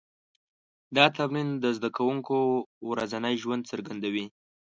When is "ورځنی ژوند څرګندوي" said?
2.91-4.25